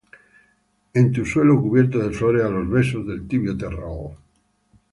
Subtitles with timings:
[0.95, 4.17] En tu suelo cubierto de flores A los besos del tibio terral,